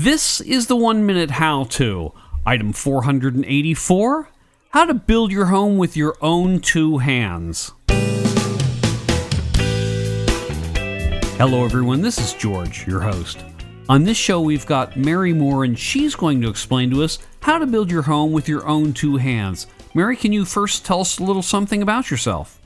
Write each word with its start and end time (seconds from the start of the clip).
This 0.00 0.40
is 0.40 0.68
the 0.68 0.76
one 0.76 1.06
minute 1.06 1.28
how 1.28 1.64
to. 1.64 2.12
Item 2.46 2.72
484 2.72 4.28
How 4.70 4.84
to 4.84 4.94
build 4.94 5.32
your 5.32 5.46
home 5.46 5.76
with 5.76 5.96
your 5.96 6.14
own 6.22 6.60
two 6.60 6.98
hands. 6.98 7.72
Hello, 11.36 11.64
everyone. 11.64 12.02
This 12.02 12.18
is 12.18 12.32
George, 12.34 12.86
your 12.86 13.00
host. 13.00 13.44
On 13.88 14.04
this 14.04 14.16
show, 14.16 14.40
we've 14.40 14.66
got 14.66 14.96
Merry 14.96 15.32
Moore, 15.32 15.64
and 15.64 15.76
she's 15.76 16.14
going 16.14 16.40
to 16.42 16.48
explain 16.48 16.90
to 16.90 17.02
us 17.02 17.18
how 17.40 17.58
to 17.58 17.66
build 17.66 17.90
your 17.90 18.02
home 18.02 18.30
with 18.30 18.48
your 18.48 18.68
own 18.68 18.92
two 18.92 19.16
hands. 19.16 19.66
Merry, 19.94 20.16
can 20.16 20.32
you 20.32 20.44
first 20.44 20.86
tell 20.86 21.00
us 21.00 21.18
a 21.18 21.24
little 21.24 21.42
something 21.42 21.82
about 21.82 22.08
yourself? 22.08 22.60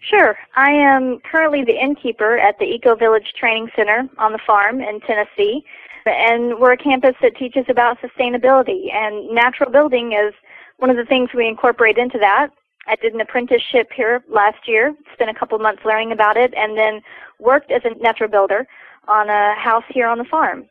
Sure. 0.00 0.34
I 0.56 0.70
am 0.70 1.20
currently 1.30 1.62
the 1.62 1.78
innkeeper 1.78 2.38
at 2.38 2.58
the 2.58 2.64
Eco 2.64 2.96
Village 2.96 3.34
Training 3.38 3.68
Center 3.76 4.08
on 4.16 4.32
the 4.32 4.40
farm 4.46 4.80
in 4.80 5.00
Tennessee. 5.00 5.62
And 6.06 6.58
we're 6.58 6.72
a 6.72 6.76
campus 6.76 7.14
that 7.22 7.36
teaches 7.36 7.64
about 7.68 7.98
sustainability, 8.00 8.92
and 8.92 9.28
natural 9.34 9.70
building 9.70 10.12
is 10.12 10.34
one 10.78 10.90
of 10.90 10.96
the 10.96 11.04
things 11.04 11.30
we 11.34 11.46
incorporate 11.46 11.98
into 11.98 12.18
that. 12.18 12.48
I 12.86 12.96
did 12.96 13.14
an 13.14 13.20
apprenticeship 13.20 13.90
here 13.94 14.24
last 14.28 14.66
year, 14.66 14.94
spent 15.12 15.30
a 15.30 15.34
couple 15.34 15.58
months 15.58 15.82
learning 15.84 16.12
about 16.12 16.36
it, 16.36 16.54
and 16.56 16.76
then 16.76 17.02
worked 17.38 17.70
as 17.70 17.82
a 17.84 17.94
natural 18.02 18.30
builder 18.30 18.66
on 19.08 19.28
a 19.28 19.54
house 19.54 19.84
here 19.88 20.06
on 20.06 20.18
the 20.18 20.24
farm. 20.24 20.66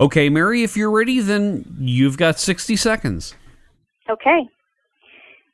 Okay, 0.00 0.28
Merry, 0.28 0.62
if 0.62 0.76
you're 0.76 0.90
ready, 0.90 1.20
then 1.20 1.64
you've 1.78 2.16
got 2.16 2.38
60 2.38 2.76
seconds. 2.76 3.34
Okay. 4.08 4.48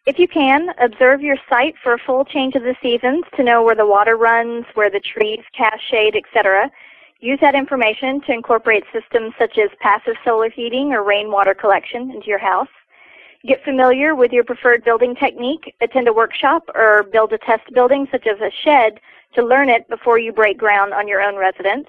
If 0.07 0.19
you 0.19 0.29
can, 0.29 0.69
observe 0.81 1.23
your 1.23 1.39
site 1.49 1.75
for 1.83 1.95
a 1.95 1.99
full 1.99 2.27
change 2.27 2.55
of 2.55 2.63
the 2.63 2.77
seasons 2.83 3.25
to 3.37 3.43
know 3.43 3.63
where 3.63 3.75
the 3.75 3.87
water 3.87 4.17
runs, 4.17 4.67
where 4.75 4.91
the 4.91 5.01
trees 5.01 5.41
cast 5.57 5.81
shade, 5.91 6.15
etc. 6.15 6.71
Use 7.25 7.39
that 7.41 7.55
information 7.55 8.21
to 8.27 8.33
incorporate 8.33 8.85
systems 8.93 9.33
such 9.39 9.57
as 9.57 9.71
passive 9.81 10.15
solar 10.27 10.51
heating 10.51 10.93
or 10.93 11.03
rainwater 11.03 11.55
collection 11.55 12.11
into 12.11 12.27
your 12.27 12.39
house. 12.39 12.69
Get 13.47 13.65
familiar 13.65 14.15
with 14.15 14.31
your 14.31 14.45
preferred 14.45 14.85
building 14.85 15.15
technique, 15.15 15.75
attend 15.81 16.07
a 16.07 16.13
workshop, 16.13 16.69
or 16.75 17.05
build 17.05 17.33
a 17.33 17.39
test 17.39 17.63
building 17.73 18.07
such 18.13 18.27
as 18.27 18.39
a 18.43 18.51
shed 18.63 19.01
to 19.37 19.43
learn 19.43 19.71
it 19.71 19.89
before 19.89 20.19
you 20.19 20.33
break 20.35 20.59
ground 20.59 20.93
on 20.93 21.09
your 21.09 21.23
own 21.23 21.37
residence. 21.37 21.87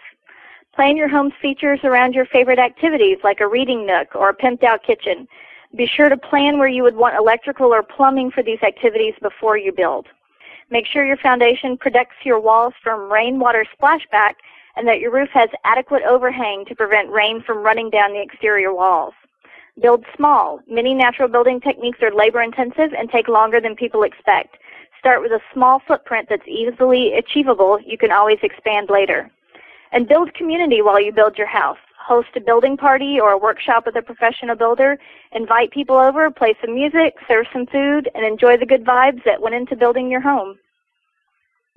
Plan 0.73 0.95
your 0.95 1.09
home's 1.09 1.33
features 1.41 1.81
around 1.83 2.13
your 2.13 2.28
favorite 2.28 2.58
activities 2.58 3.17
like 3.22 3.41
a 3.41 3.47
reading 3.47 3.86
nook 3.86 4.16
or 4.16 4.30
a 4.30 4.33
pimped 4.33 4.63
out 4.63 4.83
kitchen. 4.83 5.28
Be 5.75 5.86
sure 5.86 6.08
to 6.08 6.16
plan 6.16 6.59
where 6.59 6.69
you 6.69 6.83
would 6.83 6.95
want 6.95 7.17
electrical 7.17 7.73
or 7.73 7.83
plumbing 7.83 8.31
for 8.31 8.41
these 8.41 8.63
activities 8.63 9.16
before 9.22 9.58
you 9.58 9.73
build. 9.73 10.08
Make 10.72 10.86
sure 10.86 11.06
your 11.06 11.17
foundation 11.17 11.75
protects 11.75 12.16
your 12.23 12.39
walls 12.39 12.73
from 12.81 13.11
rainwater 13.11 13.66
splashback 13.78 14.36
and 14.76 14.88
that 14.88 15.00
your 15.00 15.12
roof 15.12 15.30
has 15.34 15.50
adequate 15.64 16.04
overhang 16.04 16.66
to 16.66 16.76
prevent 16.76 17.09
rain 17.09 17.42
from 17.42 17.64
running 17.64 17.90
down 17.90 18.14
the 18.14 18.22
exterior 18.22 18.73
walls. 18.73 19.14
Build 19.81 20.06
small. 20.16 20.59
Many 20.68 20.94
natural 20.94 21.28
building 21.28 21.59
techniques 21.59 22.00
are 22.02 22.14
labor 22.14 22.42
intensive 22.42 22.94
and 22.98 23.09
take 23.09 23.28
longer 23.28 23.59
than 23.59 23.76
people 23.76 24.03
expect. 24.03 24.58
Start 25.00 25.22
with 25.22 25.31
a 25.31 25.42
small 25.53 25.81
footprint 25.86 26.28
that's 26.30 26.48
easily 26.48 27.14
achievable. 27.14 27.80
You 27.86 27.98
can 27.98 28.12
always 28.12 28.40
expand 28.42 28.90
later. 28.90 29.30
And 29.92 30.08
build 30.08 30.34
community 30.34 30.81
while 30.81 31.02
you 31.02 31.12
build 31.12 31.38
your 31.38 31.48
house 31.48 31.78
host 32.06 32.30
a 32.36 32.40
building 32.40 32.78
party 32.78 33.20
or 33.20 33.31
a 33.31 33.38
workshop 33.38 33.86
with 33.86 33.96
a 33.96 34.02
professional 34.02 34.56
builder, 34.56 34.98
invite 35.31 35.72
people 35.72 35.96
over, 35.96 36.30
play 36.30 36.53
some 36.62 36.76
music, 36.76 37.16
serve 37.28 37.48
some 37.52 37.66
food, 37.66 38.09
and 38.14 38.26
enjoy 38.26 38.58
the 38.58 38.66
good 38.66 38.86
vibes 38.86 39.23
that 39.26 39.42
went 39.42 39.56
into 39.56 39.76
building 39.76 40.09
your 40.09 40.22
home. 40.22 40.58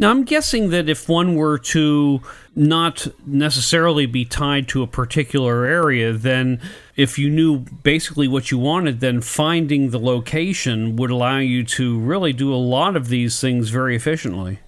Now, 0.01 0.11
I'm 0.11 0.23
guessing 0.23 0.71
that 0.71 0.89
if 0.89 1.09
one 1.09 1.35
were 1.35 1.59
to 1.59 2.21
not 2.55 3.09
necessarily 3.27 4.07
be 4.07 4.25
tied 4.25 4.69
to 4.69 4.85
a 4.85 4.87
particular 4.87 5.65
area, 5.65 6.13
then 6.13 6.61
if 6.95 7.19
you 7.19 7.29
knew 7.29 7.65
basically 7.83 8.29
what 8.29 8.53
you 8.53 8.59
wanted, 8.59 9.01
then 9.01 9.21
finding 9.21 9.91
the 9.91 9.99
location 9.99 10.95
would 10.95 11.11
allow 11.11 11.39
you 11.39 11.65
to 11.65 11.99
really 11.99 12.33
do 12.33 12.55
a 12.55 12.57
lot 12.57 12.95
of 12.95 13.09
these 13.09 13.41
things 13.41 13.71
very 13.71 13.97
efficiently. 13.97 14.61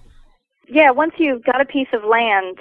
Yeah, 0.67 0.91
once 0.91 1.13
you've 1.17 1.45
got 1.45 1.61
a 1.61 1.65
piece 1.65 1.87
of 1.93 2.03
land, 2.03 2.57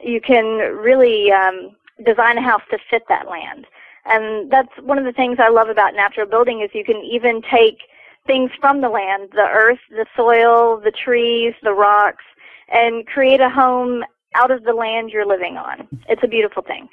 you 0.00 0.20
can 0.20 0.76
really 0.76 1.32
um, 1.32 1.74
design 2.06 2.38
a 2.38 2.42
house 2.42 2.62
to 2.70 2.78
fit 2.88 3.02
that 3.08 3.28
land. 3.28 3.66
And 4.04 4.48
that's 4.48 4.70
one 4.80 4.96
of 4.96 5.04
the 5.04 5.12
things 5.12 5.38
I 5.40 5.48
love 5.48 5.68
about 5.68 5.96
natural 5.96 6.28
building 6.28 6.60
is 6.60 6.70
you 6.72 6.84
can 6.84 7.02
even 7.02 7.42
take 7.42 7.78
things 8.26 8.50
from 8.60 8.80
the 8.80 8.88
land, 8.88 9.30
the 9.32 9.48
earth, 9.48 9.80
the 9.90 10.06
soil, 10.16 10.80
the 10.82 10.92
trees, 10.92 11.54
the 11.62 11.72
rocks, 11.72 12.24
and 12.68 13.06
create 13.06 13.40
a 13.40 13.50
home 13.50 14.04
out 14.34 14.50
of 14.50 14.64
the 14.64 14.72
land 14.72 15.10
you're 15.10 15.26
living 15.26 15.56
on. 15.56 15.86
It's 16.08 16.22
a 16.22 16.28
beautiful 16.28 16.62
thing. 16.62 16.88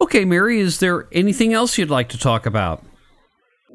Okay, 0.00 0.24
Merry, 0.24 0.60
is 0.60 0.78
there 0.78 1.08
anything 1.12 1.52
else 1.52 1.76
you'd 1.76 1.90
like 1.90 2.08
to 2.10 2.18
talk 2.18 2.46
about? 2.46 2.84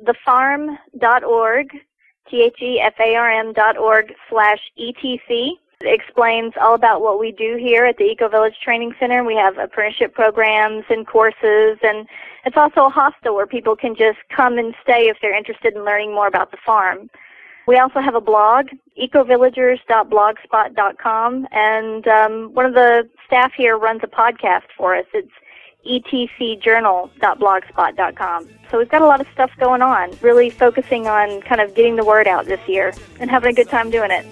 Thefarm.org, 0.06 1.68
T-H-E-F-A-R-M 2.30 3.54
dot 3.54 3.78
org 3.78 4.14
slash 4.30 4.60
ETC 4.80 5.52
explains 5.86 6.54
all 6.60 6.74
about 6.76 7.02
what 7.02 7.20
we 7.20 7.32
do 7.32 7.58
here 7.60 7.86
at 7.86 7.98
the 7.98 8.04
Eco 8.06 8.30
Village 8.30 8.56
Training 8.64 8.94
Center. 9.00 9.24
We 9.24 9.36
have 9.36 9.58
apprenticeship 9.58 10.14
programs 10.14 10.86
and 10.90 11.08
courses, 11.08 11.80
and 11.84 12.08
it's 12.46 12.58
also 12.58 12.86
a 12.86 12.90
hostel 12.90 13.36
where 13.36 13.48
people 13.48 13.76
can 13.76 13.96
just 13.96 14.20
come 14.36 14.58
and 14.58 14.74
stay 14.84 15.10
if 15.10 15.18
they're 15.22 15.36
interested 15.36 15.76
in 15.76 15.84
learning 15.84 16.14
more 16.14 16.28
about 16.28 16.52
the 16.52 16.58
farm. 16.66 17.10
We 17.66 17.78
also 17.78 18.02
have 18.02 18.16
a 18.16 18.22
blog, 18.22 18.68
ecovillagers.blogspot.com, 19.02 21.48
and 21.52 22.08
um, 22.08 22.54
one 22.54 22.66
of 22.66 22.74
the 22.74 23.10
staff 23.26 23.54
here 23.56 23.78
runs 23.78 24.02
a 24.04 24.08
podcast 24.08 24.64
for 24.78 24.94
us. 24.96 25.06
It's 25.14 25.32
etcjournal.blogspot.com. 25.88 28.50
So 28.70 28.78
we've 28.78 28.90
got 28.90 29.02
a 29.02 29.06
lot 29.06 29.22
of 29.22 29.28
stuff 29.34 29.52
going 29.60 29.82
on, 29.82 30.12
really 30.22 30.50
focusing 30.50 31.08
on 31.08 31.42
kind 31.42 31.62
of 31.62 31.74
getting 31.76 31.96
the 31.96 32.06
word 32.06 32.28
out 32.28 32.46
this 32.46 32.60
year 32.68 32.94
and 33.20 33.30
having 33.30 33.52
a 33.52 33.54
good 33.54 33.70
time 33.70 33.90
doing 33.90 34.12
it. 34.12 34.26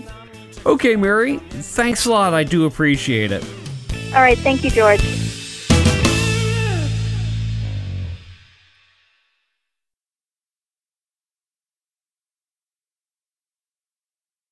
Okay, 0.65 0.95
Merry, 0.95 1.37
thanks 1.37 2.05
a 2.05 2.11
lot. 2.11 2.33
I 2.33 2.43
do 2.43 2.65
appreciate 2.65 3.31
it. 3.31 3.43
All 4.13 4.21
right. 4.21 4.37
Thank 4.37 4.63
you, 4.63 4.69
George. 4.69 5.01